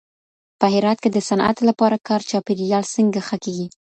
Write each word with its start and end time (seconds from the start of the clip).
په 0.59 0.65
هرات 0.73 0.97
کي 1.03 1.09
د 1.11 1.17
صنعت 1.29 1.57
لپاره 1.69 1.97
کار 2.07 2.21
چاپیریال 2.29 2.83
څنګه 2.95 3.19
ښه 3.27 3.37
کېږي؟ 3.43 3.67